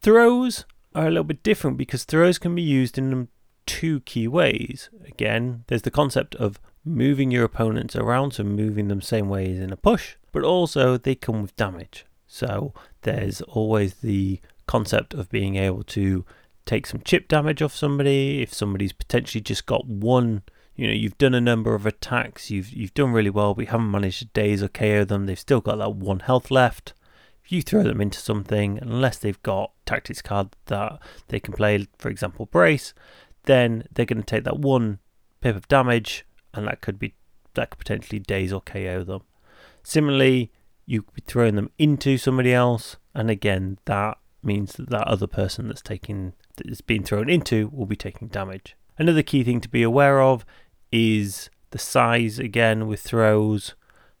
Throws 0.00 0.64
are 0.94 1.06
a 1.06 1.10
little 1.10 1.24
bit 1.24 1.42
different 1.42 1.76
because 1.76 2.04
throws 2.04 2.38
can 2.38 2.54
be 2.54 2.62
used 2.62 2.98
in 2.98 3.28
two 3.66 4.00
key 4.00 4.28
ways. 4.28 4.90
Again, 5.06 5.64
there's 5.66 5.82
the 5.82 5.90
concept 5.90 6.34
of 6.36 6.60
moving 6.84 7.30
your 7.30 7.44
opponents 7.44 7.96
around, 7.96 8.32
so 8.32 8.44
moving 8.44 8.88
them 8.88 9.00
same 9.00 9.28
way 9.28 9.52
as 9.52 9.58
in 9.58 9.72
a 9.72 9.76
push, 9.76 10.16
but 10.32 10.42
also 10.42 10.96
they 10.96 11.14
come 11.14 11.42
with 11.42 11.56
damage. 11.56 12.06
So 12.26 12.72
there's 13.02 13.40
always 13.42 13.94
the 13.94 14.40
concept 14.66 15.14
of 15.14 15.30
being 15.30 15.56
able 15.56 15.82
to 15.82 16.24
take 16.64 16.86
some 16.86 17.00
chip 17.04 17.28
damage 17.28 17.60
off 17.60 17.74
somebody 17.74 18.40
if 18.40 18.54
somebody's 18.54 18.92
potentially 18.92 19.42
just 19.42 19.66
got 19.66 19.86
one 19.86 20.42
you 20.76 20.86
know 20.86 20.92
you've 20.92 21.18
done 21.18 21.34
a 21.34 21.40
number 21.40 21.74
of 21.74 21.86
attacks 21.86 22.50
you've 22.50 22.70
you've 22.70 22.94
done 22.94 23.12
really 23.12 23.30
well 23.30 23.54
but 23.54 23.62
you 23.62 23.70
haven't 23.70 23.90
managed 23.90 24.20
to 24.20 24.24
daze 24.26 24.62
or 24.62 24.68
KO 24.68 25.04
them 25.04 25.26
they've 25.26 25.38
still 25.38 25.60
got 25.60 25.78
that 25.78 25.94
one 25.94 26.20
health 26.20 26.50
left 26.50 26.94
if 27.44 27.50
you 27.50 27.62
throw 27.62 27.82
them 27.82 28.00
into 28.00 28.18
something 28.18 28.78
unless 28.80 29.18
they've 29.18 29.42
got 29.42 29.72
tactics 29.84 30.22
card 30.22 30.50
that 30.66 31.00
they 31.28 31.40
can 31.40 31.52
play 31.52 31.86
for 31.98 32.08
example 32.08 32.46
brace 32.46 32.94
then 33.44 33.84
they're 33.92 34.06
going 34.06 34.22
to 34.22 34.26
take 34.26 34.44
that 34.44 34.58
one 34.58 34.98
pip 35.40 35.56
of 35.56 35.68
damage 35.68 36.24
and 36.54 36.66
that 36.66 36.80
could 36.80 36.98
be 36.98 37.14
that 37.54 37.70
could 37.70 37.78
potentially 37.78 38.18
daze 38.18 38.52
or 38.52 38.60
KO 38.60 39.04
them. 39.04 39.22
Similarly 39.82 40.50
you 40.86 41.02
could 41.02 41.14
be 41.14 41.22
throwing 41.26 41.56
them 41.56 41.70
into 41.78 42.16
somebody 42.18 42.52
else 42.52 42.96
and 43.14 43.30
again 43.30 43.78
that 43.84 44.18
means 44.42 44.72
that 44.74 44.90
that 44.90 45.06
other 45.06 45.26
person 45.26 45.68
that's 45.68 45.82
taking 45.82 46.32
that's 46.56 46.80
being 46.80 47.04
thrown 47.04 47.28
into 47.28 47.68
will 47.72 47.86
be 47.86 47.96
taking 47.96 48.28
damage. 48.28 48.76
Another 48.98 49.22
key 49.22 49.42
thing 49.44 49.60
to 49.60 49.68
be 49.68 49.82
aware 49.82 50.20
of 50.20 50.44
is 50.90 51.50
the 51.70 51.78
size 51.78 52.38
again 52.38 52.86
with 52.86 53.00
throws 53.00 53.74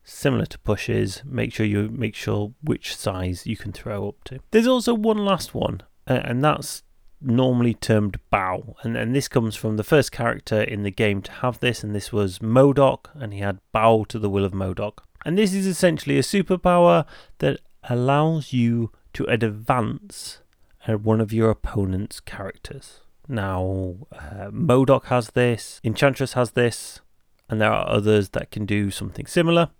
similar 0.04 0.46
to 0.46 0.58
pushes. 0.60 1.22
Make 1.24 1.52
sure 1.52 1.66
you 1.66 1.88
make 1.88 2.14
sure 2.14 2.52
which 2.62 2.96
size 2.96 3.46
you 3.46 3.56
can 3.56 3.72
throw 3.72 4.08
up 4.08 4.24
to. 4.24 4.40
There's 4.50 4.66
also 4.66 4.94
one 4.94 5.18
last 5.18 5.54
one 5.54 5.82
and 6.06 6.42
that's 6.42 6.82
normally 7.24 7.74
termed 7.74 8.18
bow 8.30 8.76
and, 8.82 8.96
and 8.96 9.14
this 9.14 9.28
comes 9.28 9.56
from 9.56 9.76
the 9.76 9.84
first 9.84 10.12
character 10.12 10.60
in 10.60 10.82
the 10.82 10.90
game 10.90 11.22
to 11.22 11.32
have 11.32 11.60
this 11.60 11.82
and 11.82 11.94
this 11.94 12.12
was 12.12 12.40
MODOK 12.40 13.10
and 13.14 13.32
he 13.32 13.40
had 13.40 13.58
bow 13.72 14.04
to 14.04 14.18
the 14.18 14.30
will 14.30 14.44
of 14.44 14.52
MODOK 14.52 14.98
and 15.24 15.38
this 15.38 15.54
is 15.54 15.66
essentially 15.66 16.18
a 16.18 16.22
superpower 16.22 17.06
that 17.38 17.60
allows 17.84 18.52
you 18.52 18.90
to 19.12 19.24
advance 19.24 20.38
uh, 20.86 20.94
one 20.94 21.20
of 21.20 21.32
your 21.32 21.50
opponent's 21.50 22.20
characters. 22.20 23.00
Now, 23.28 23.96
uh, 24.12 24.50
MODOK 24.50 25.04
has 25.04 25.28
this, 25.30 25.80
Enchantress 25.84 26.32
has 26.32 26.52
this, 26.52 27.00
and 27.48 27.60
there 27.60 27.72
are 27.72 27.88
others 27.88 28.30
that 28.30 28.50
can 28.50 28.66
do 28.66 28.90
something 28.90 29.26
similar. 29.26 29.70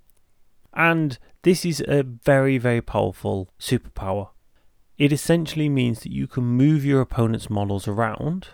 And 0.74 1.18
this 1.42 1.64
is 1.64 1.82
a 1.86 2.02
very, 2.02 2.58
very 2.58 2.80
powerful 2.80 3.50
superpower. 3.58 4.30
It 4.98 5.12
essentially 5.12 5.68
means 5.68 6.00
that 6.00 6.12
you 6.12 6.26
can 6.26 6.44
move 6.44 6.84
your 6.84 7.00
opponent's 7.00 7.50
models 7.50 7.88
around. 7.88 8.48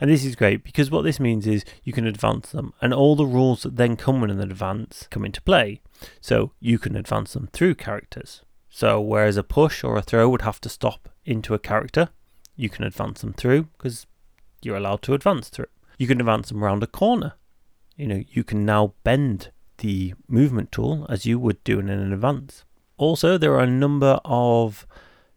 And 0.00 0.10
this 0.10 0.24
is 0.24 0.36
great 0.36 0.64
because 0.64 0.90
what 0.90 1.02
this 1.02 1.20
means 1.20 1.46
is 1.46 1.64
you 1.84 1.92
can 1.92 2.06
advance 2.06 2.50
them, 2.50 2.72
and 2.80 2.94
all 2.94 3.16
the 3.16 3.26
rules 3.26 3.62
that 3.64 3.76
then 3.76 3.96
come 3.96 4.20
with 4.20 4.30
an 4.30 4.40
advance 4.40 5.06
come 5.10 5.24
into 5.24 5.42
play. 5.42 5.80
So 6.20 6.52
you 6.60 6.78
can 6.78 6.96
advance 6.96 7.34
them 7.34 7.48
through 7.52 7.74
characters. 7.74 8.42
So, 8.70 9.00
whereas 9.00 9.36
a 9.36 9.42
push 9.42 9.82
or 9.82 9.96
a 9.96 10.02
throw 10.02 10.28
would 10.28 10.42
have 10.42 10.60
to 10.62 10.68
stop 10.68 11.08
into 11.24 11.54
a 11.54 11.58
character, 11.58 12.10
you 12.56 12.68
can 12.68 12.84
advance 12.84 13.20
them 13.20 13.32
through 13.32 13.64
because 13.76 14.06
you're 14.62 14.76
allowed 14.76 15.02
to 15.02 15.14
advance 15.14 15.48
through. 15.48 15.66
You 15.98 16.06
can 16.06 16.20
advance 16.20 16.48
them 16.48 16.62
around 16.62 16.82
a 16.82 16.86
corner. 16.86 17.34
You 17.96 18.06
know, 18.06 18.22
you 18.28 18.44
can 18.44 18.64
now 18.64 18.94
bend 19.02 19.50
the 19.78 20.14
movement 20.28 20.70
tool 20.70 21.04
as 21.08 21.26
you 21.26 21.38
would 21.38 21.62
do 21.64 21.78
in 21.80 21.88
an 21.88 22.12
advance. 22.12 22.64
Also, 22.96 23.36
there 23.36 23.54
are 23.54 23.64
a 23.64 23.66
number 23.66 24.20
of 24.24 24.86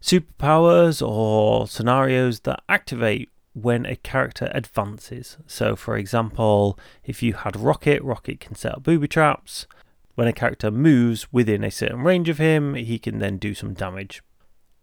superpowers 0.04 1.06
or 1.06 1.66
scenarios 1.66 2.40
that 2.40 2.62
activate 2.68 3.30
when 3.54 3.86
a 3.86 3.96
character 3.96 4.50
advances. 4.52 5.38
So, 5.46 5.76
for 5.76 5.96
example, 5.96 6.78
if 7.04 7.22
you 7.22 7.32
had 7.32 7.56
Rocket, 7.56 8.02
Rocket 8.02 8.38
can 8.38 8.54
set 8.54 8.72
up 8.72 8.82
booby 8.82 9.08
traps. 9.08 9.66
When 10.14 10.28
a 10.28 10.32
character 10.32 10.70
moves 10.70 11.32
within 11.32 11.64
a 11.64 11.70
certain 11.70 12.02
range 12.02 12.28
of 12.28 12.38
him, 12.38 12.74
he 12.74 12.98
can 12.98 13.18
then 13.18 13.38
do 13.38 13.54
some 13.54 13.72
damage. 13.72 14.22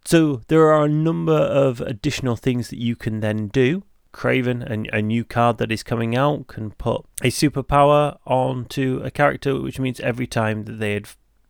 So 0.03 0.41
there 0.47 0.71
are 0.71 0.85
a 0.85 0.89
number 0.89 1.37
of 1.37 1.81
additional 1.81 2.35
things 2.35 2.69
that 2.69 2.79
you 2.79 2.95
can 2.95 3.19
then 3.19 3.47
do. 3.47 3.83
Kraven, 4.13 4.63
a, 4.63 4.97
a 4.97 5.01
new 5.01 5.23
card 5.23 5.57
that 5.59 5.71
is 5.71 5.83
coming 5.83 6.17
out, 6.17 6.47
can 6.47 6.71
put 6.71 7.05
a 7.21 7.27
superpower 7.27 8.17
onto 8.25 9.01
a 9.03 9.11
character, 9.11 9.61
which 9.61 9.79
means 9.79 9.99
every 9.99 10.27
time 10.27 10.65
that 10.65 10.79
they 10.79 11.01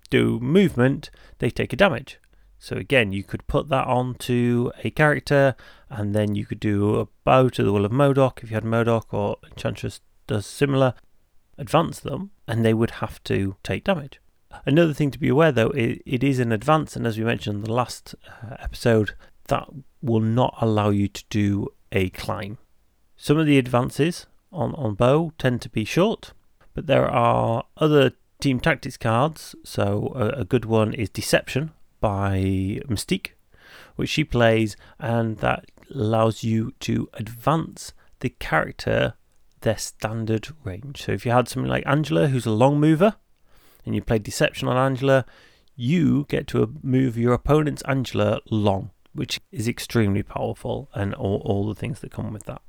do 0.10 0.40
movement, 0.40 1.10
they 1.40 1.50
take 1.50 1.72
a 1.74 1.78
damage. 1.78 2.20
So 2.62 2.78
again, 2.78 3.12
you 3.12 3.24
could 3.24 3.48
put 3.48 3.70
that 3.70 3.88
onto 3.88 4.70
a 4.84 4.92
character, 4.92 5.56
and 5.90 6.14
then 6.14 6.36
you 6.36 6.46
could 6.46 6.60
do 6.60 7.00
a 7.00 7.08
bow 7.24 7.50
to 7.50 7.64
the 7.64 7.74
will 7.74 7.86
of 7.86 7.92
MODOK 7.92 8.44
if 8.44 8.52
you 8.52 8.54
had 8.54 8.64
MODOK, 8.64 9.12
or 9.12 9.38
Enchantress 9.44 10.00
does 10.28 10.46
similar, 10.46 10.94
advance 11.58 12.00
them, 12.00 12.30
and 12.48 12.64
they 12.64 12.76
would 12.76 12.92
have 12.92 13.22
to 13.24 13.56
take 13.64 13.86
damage. 13.86 14.22
Another 14.64 14.94
thing 14.94 15.10
to 15.10 15.18
be 15.18 15.30
aware 15.30 15.52
though, 15.52 15.72
it, 15.72 16.04
it 16.06 16.24
is 16.24 16.38
an 16.38 16.52
advance, 16.52 16.96
and 16.96 17.08
as 17.08 17.18
we 17.18 17.24
mentioned 17.24 17.56
in 17.56 17.64
the 17.64 17.74
last 17.74 18.14
uh, 18.28 18.58
episode, 18.60 19.16
that 19.48 19.68
will 20.04 20.22
not 20.22 20.56
allow 20.62 20.92
you 20.92 21.08
to 21.08 21.24
do 21.32 21.68
a 21.92 22.12
climb. 22.12 22.60
Some 23.18 23.40
of 23.40 23.48
the 23.48 23.58
advances 23.58 24.28
on, 24.52 24.76
on 24.76 24.94
bow 24.94 25.34
tend 25.40 25.64
to 25.64 25.70
be 25.70 25.84
short, 25.84 26.34
but 26.76 26.86
there 26.86 27.10
are 27.10 27.64
other 27.78 28.12
team 28.40 28.60
tactics 28.60 28.98
cards. 28.98 29.56
So, 29.64 30.14
a, 30.16 30.42
a 30.42 30.46
good 30.46 30.66
one 30.66 30.94
is 30.94 31.10
Deception 31.10 31.72
by 32.02 32.82
Mystique, 32.90 33.30
which 33.96 34.10
she 34.10 34.26
plays, 34.26 34.76
and 35.00 35.38
that 35.38 35.72
allows 35.94 36.44
you 36.44 36.74
to 36.82 37.08
advance 37.14 37.94
the 38.20 38.30
character 38.30 39.14
their 39.62 39.78
standard 39.78 40.50
range. 40.64 41.04
So 41.04 41.12
if 41.14 41.26
you 41.26 41.32
had 41.32 41.48
something 41.48 41.70
like 41.70 41.86
Angela, 41.86 42.28
who's 42.28 42.46
a 42.46 42.52
long 42.52 42.80
mover, 42.80 43.16
and 43.86 43.96
you 43.96 44.02
played 44.02 44.24
Deception 44.24 44.68
on 44.68 44.78
Angela, 44.78 45.26
you 45.76 46.26
get 46.30 46.48
to 46.48 46.76
move 46.84 47.18
your 47.18 47.34
opponent's 47.34 47.82
Angela 47.84 48.42
long, 48.50 48.92
which 49.14 49.40
is 49.52 49.68
extremely 49.68 50.24
powerful, 50.24 50.90
and 50.94 51.14
all, 51.14 51.42
all 51.46 51.68
the 51.68 51.76
things 51.76 52.00
that 52.00 52.12
come 52.12 52.34
with 52.34 52.46
that. 52.46 52.62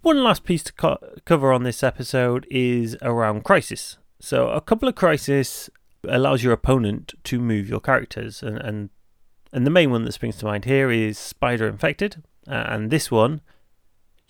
One 0.00 0.24
last 0.24 0.44
piece 0.44 0.64
to 0.64 0.72
co- 0.72 0.98
cover 1.24 1.52
on 1.52 1.62
this 1.62 1.82
episode 1.82 2.46
is 2.50 2.96
around 3.02 3.44
Crisis. 3.44 3.98
So 4.18 4.48
a 4.48 4.60
couple 4.60 4.88
of 4.88 4.94
Crisis 4.94 5.70
allows 6.08 6.42
your 6.42 6.52
opponent 6.52 7.14
to 7.24 7.38
move 7.38 7.68
your 7.68 7.80
characters, 7.80 8.42
and 8.42 8.58
and, 8.58 8.90
and 9.52 9.66
the 9.66 9.70
main 9.70 9.90
one 9.90 10.04
that 10.04 10.12
springs 10.12 10.36
to 10.38 10.46
mind 10.46 10.64
here 10.64 10.90
is 10.90 11.18
Spider 11.18 11.66
Infected, 11.66 12.22
uh, 12.48 12.64
and 12.68 12.90
this 12.90 13.10
one 13.10 13.40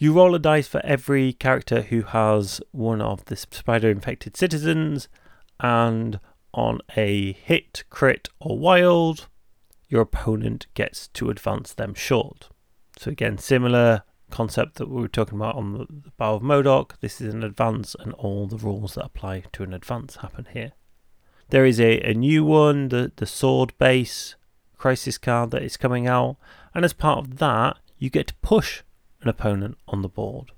you 0.02 0.12
roll 0.12 0.34
a 0.34 0.38
dice 0.40 0.66
for 0.66 0.84
every 0.84 1.32
character 1.32 1.82
who 1.82 2.02
has 2.02 2.60
one 2.72 3.00
of 3.00 3.24
the 3.26 3.36
spider 3.36 3.88
infected 3.88 4.36
citizens, 4.36 5.06
and 5.60 6.18
on 6.52 6.80
a 6.96 7.34
hit, 7.34 7.84
crit, 7.88 8.28
or 8.40 8.58
wild, 8.58 9.28
your 9.88 10.00
opponent 10.00 10.66
gets 10.74 11.06
to 11.06 11.30
advance 11.30 11.72
them 11.72 11.94
short. 11.94 12.48
So, 12.98 13.12
again, 13.12 13.38
similar 13.38 14.02
concept 14.28 14.74
that 14.78 14.88
we 14.88 15.00
were 15.00 15.06
talking 15.06 15.38
about 15.38 15.54
on 15.54 15.72
the, 15.74 16.10
Bow 16.16 16.34
of 16.34 16.42
MODOK. 16.42 16.98
This 16.98 17.20
is 17.20 17.32
an 17.32 17.44
advance, 17.44 17.94
and 18.00 18.12
all 18.14 18.48
the 18.48 18.56
rules 18.56 18.96
that 18.96 19.04
apply 19.04 19.44
to 19.52 19.62
an 19.62 19.72
advance 19.72 20.16
happen 20.16 20.48
here. 20.52 20.72
There 21.52 21.66
is 21.66 21.78
a, 21.78 22.00
a 22.00 22.14
new 22.14 22.46
one, 22.46 22.88
the, 22.88 23.12
the 23.14 23.26
sword 23.26 23.74
base 23.76 24.36
crisis 24.78 25.18
card 25.18 25.50
that 25.50 25.62
is 25.62 25.76
coming 25.76 26.06
out, 26.06 26.38
and 26.74 26.82
as 26.82 26.94
part 26.94 27.18
of 27.18 27.36
that, 27.40 27.76
you 27.98 28.08
get 28.08 28.28
to 28.28 28.34
push 28.36 28.82
an 29.20 29.28
opponent 29.28 29.76
on 29.86 30.00
the 30.00 30.08
board. 30.08 30.52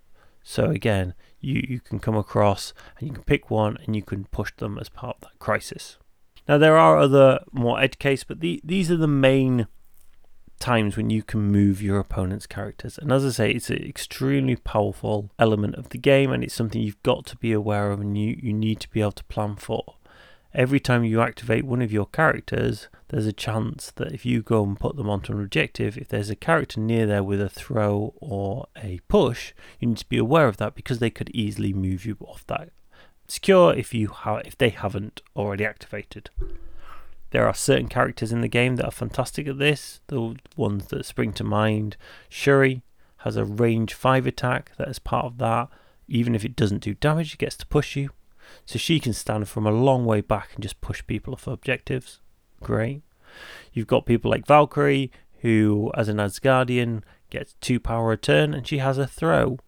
So 0.45 0.71
again, 0.71 1.15
you, 1.41 1.67
you 1.69 1.81
can 1.81 1.99
come 1.99 2.17
across 2.17 2.73
and 2.97 3.09
you 3.09 3.13
can 3.13 3.25
pick 3.25 3.51
one 3.51 3.77
and 3.85 3.97
you 3.97 4.03
can 4.03 4.27
push 4.27 4.53
them 4.59 4.79
as 4.79 4.89
part 4.89 5.17
of 5.17 5.23
that 5.23 5.39
crisis. 5.41 5.99
Now 6.47 6.59
there 6.59 6.77
are 6.77 6.97
other 6.97 7.41
more 7.51 7.81
edge 7.81 7.99
case, 7.99 8.23
but 8.23 8.39
the, 8.39 8.61
these 8.63 8.89
are 8.89 8.97
the 8.97 9.09
main 9.09 9.67
times 10.61 10.97
when 10.97 11.11
you 11.11 11.25
can 11.25 11.41
move 11.41 11.83
your 11.83 11.99
opponent's 11.99 12.47
characters. 12.47 12.99
And 12.99 13.11
as 13.11 13.27
I 13.27 13.31
say, 13.31 13.51
it's 13.51 13.69
an 13.69 13.85
extremely 13.85 14.55
powerful 14.55 15.33
element 15.41 15.75
of 15.75 15.89
the 15.89 15.99
game, 15.99 16.31
and 16.31 16.45
it's 16.45 16.55
something 16.55 16.81
you've 16.81 17.03
got 17.03 17.27
to 17.27 17.37
be 17.37 17.51
aware 17.51 17.91
of 17.91 18.01
and 18.01 18.17
you, 18.17 18.39
you 18.41 18.53
need 18.53 18.79
to 18.79 18.91
be 18.91 19.01
able 19.01 19.11
to 19.11 19.25
plan 19.25 19.57
for. 19.57 19.97
Every 20.55 20.79
time 20.79 21.05
you 21.05 21.21
activate 21.21 21.65
one 21.65 21.83
of 21.83 21.93
your 21.93 22.07
characters, 22.07 22.89
there's 23.09 23.27
a 23.27 23.33
chance 23.33 23.93
that 23.97 24.13
if 24.13 24.25
you 24.25 24.43
go 24.43 24.63
and 24.63 24.79
put 24.79 24.97
them 24.97 25.11
onto 25.11 25.33
an 25.33 25.43
objective, 25.43 25.99
if 25.99 26.09
there's 26.09 26.31
a 26.31 26.37
character 26.37 26.81
near 26.81 27.07
there 27.07 27.25
with 27.25 27.41
a 27.41 27.49
throw 27.49 28.15
or 28.19 28.67
a 28.77 29.01
push, 29.09 29.53
you 29.81 29.89
need 29.89 29.99
to 29.99 30.09
be 30.09 30.19
aware 30.19 30.47
of 30.47 30.59
that 30.59 30.75
because 30.75 31.01
they 31.01 31.11
could 31.11 31.31
easily 31.31 31.73
move 31.73 32.07
you 32.07 32.17
off 32.21 32.47
that 32.47 32.71
secure 33.29 33.75
if 33.75 33.95
you 33.95 34.09
ha- 34.09 34.43
if 34.45 34.57
they 34.57 34.71
haven't 34.71 35.23
already 35.37 35.65
activated. 35.65 36.31
There 37.31 37.47
are 37.47 37.55
certain 37.55 37.89
characters 37.89 38.33
in 38.33 38.43
the 38.43 38.49
game 38.49 38.77
that 38.77 38.85
are 38.85 38.93
fantastic 38.93 39.49
at 39.49 39.59
this. 39.59 40.01
The 40.07 40.37
ones 40.57 40.87
that 40.87 41.05
spring 41.05 41.33
to 41.35 41.45
mind, 41.45 41.97
Shuri 42.29 42.83
has 43.19 43.37
a 43.37 43.45
range 43.45 43.95
5 43.95 44.27
attack 44.27 44.73
that 44.77 44.89
is 44.89 44.99
part 44.99 45.27
of 45.27 45.39
that. 45.39 45.69
Even 46.07 46.35
if 46.35 46.45
it 46.45 46.55
doesn't 46.55 46.83
do 46.83 46.95
damage, 46.95 47.35
it 47.35 47.39
gets 47.39 47.57
to 47.57 47.67
push 47.67 47.97
you. 47.97 48.11
So 48.65 48.79
she 48.79 49.01
can 49.01 49.13
stand 49.13 49.49
from 49.49 49.67
a 49.67 49.73
long 49.73 50.05
way 50.05 50.21
back 50.21 50.51
and 50.55 50.63
just 50.63 50.81
push 50.81 51.07
people 51.07 51.35
off 51.35 51.47
objectives. 51.47 52.21
Great. 52.63 53.03
You've 53.73 53.87
got 53.87 54.07
people 54.07 54.31
like 54.31 54.47
Valkyrie, 54.47 55.11
who, 55.41 55.91
as 55.95 56.09
an 56.09 56.17
Asgardian, 56.19 57.03
gets 57.31 57.55
2 57.61 57.81
power 57.81 58.13
a 58.13 58.17
turn, 58.17 58.55
and 58.55 58.67
she 58.67 58.79
has 58.79 58.97
a 58.97 59.07
throw 59.07 59.59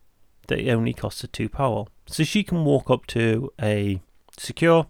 that 0.48 0.68
only 0.68 0.92
costs 0.92 1.22
her 1.22 1.28
2 1.28 1.48
power. 1.48 1.86
So 2.06 2.22
she 2.22 2.44
can 2.44 2.64
walk 2.64 2.90
up 2.90 3.06
to 3.08 3.52
a 3.60 4.00
secure 4.38 4.86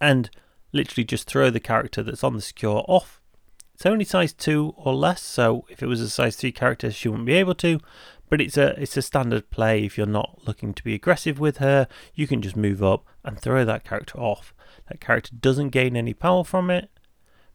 and 0.00 0.30
literally 0.72 1.04
just 1.04 1.26
throw 1.26 1.50
the 1.50 1.60
character 1.60 2.02
that's 2.02 2.22
on 2.22 2.34
the 2.34 2.40
secure 2.40 2.84
off. 2.86 3.20
It's 3.74 3.86
only 3.86 4.04
size 4.04 4.34
2 4.34 4.74
or 4.76 4.94
less, 4.94 5.22
so 5.22 5.64
if 5.70 5.82
it 5.82 5.86
was 5.86 6.02
a 6.02 6.10
size 6.10 6.36
3 6.36 6.52
character, 6.52 6.90
she 6.90 7.08
wouldn't 7.08 7.26
be 7.26 7.34
able 7.34 7.54
to. 7.56 7.80
But 8.30 8.40
it's 8.40 8.56
a 8.56 8.80
it's 8.80 8.96
a 8.96 9.02
standard 9.02 9.50
play. 9.50 9.84
If 9.84 9.98
you're 9.98 10.06
not 10.06 10.38
looking 10.46 10.72
to 10.72 10.82
be 10.82 10.94
aggressive 10.94 11.38
with 11.38 11.58
her, 11.58 11.86
you 12.14 12.26
can 12.26 12.40
just 12.40 12.56
move 12.56 12.82
up 12.82 13.04
and 13.24 13.38
throw 13.38 13.64
that 13.66 13.84
character 13.84 14.18
off. 14.18 14.54
That 14.88 15.00
character 15.00 15.32
doesn't 15.38 15.70
gain 15.70 15.96
any 15.96 16.14
power 16.14 16.44
from 16.44 16.70
it 16.70 16.90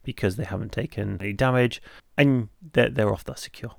because 0.04 0.36
they 0.36 0.44
haven't 0.44 0.72
taken 0.72 1.20
any 1.20 1.32
damage, 1.32 1.82
and 2.16 2.50
they're, 2.72 2.90
they're 2.90 3.12
off 3.12 3.24
that 3.24 3.40
secure. 3.40 3.74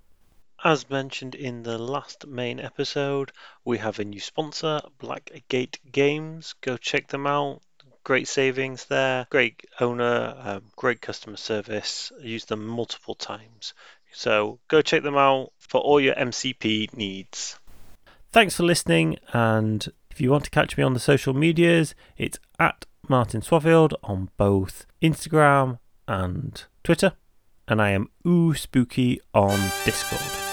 As 0.63 0.89
mentioned 0.89 1.35
in 1.35 1.63
the 1.63 1.77
last 1.77 2.25
main 2.25 2.59
episode, 2.59 3.31
we 3.63 3.77
have 3.77 3.99
a 3.99 4.03
new 4.03 4.19
sponsor, 4.19 4.81
Blackgate 4.99 5.77
Games. 5.91 6.55
Go 6.61 6.77
check 6.77 7.07
them 7.07 7.27
out. 7.27 7.61
Great 8.03 8.27
savings 8.27 8.85
there, 8.85 9.27
great 9.29 9.65
owner, 9.79 10.35
um, 10.39 10.63
great 10.75 10.99
customer 10.99 11.37
service. 11.37 12.11
I 12.19 12.23
used 12.23 12.49
them 12.49 12.65
multiple 12.65 13.15
times. 13.15 13.73
So 14.17 14.57
go 14.67 14.81
check 14.81 15.03
them 15.03 15.15
out 15.15 15.51
for 15.59 15.79
all 15.79 16.01
your 16.01 16.15
MCP 16.15 16.91
needs. 16.97 17.59
Thanks 18.31 18.55
for 18.55 18.63
listening, 18.63 19.17
and 19.31 19.87
if 20.09 20.19
you 20.19 20.31
want 20.31 20.43
to 20.45 20.49
catch 20.49 20.75
me 20.75 20.83
on 20.83 20.95
the 20.95 20.99
social 20.99 21.35
medias, 21.35 21.93
it's 22.17 22.39
at 22.57 22.87
Martin 23.07 23.41
Swaffield 23.41 23.93
on 24.03 24.29
both 24.35 24.87
Instagram 25.03 25.77
and 26.07 26.63
Twitter, 26.83 27.13
and 27.67 27.79
I 27.79 27.91
am 27.91 28.09
Ooh 28.25 28.55
Spooky 28.55 29.21
on 29.35 29.59
Discord. 29.85 30.46